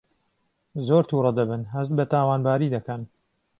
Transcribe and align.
زۆر 0.87 1.03
تووڕە 1.09 1.31
دەبن 1.39 1.61
هەست 1.73 1.91
بە 1.97 2.05
تاوانباری 2.11 2.73
دەکەن 2.75 3.01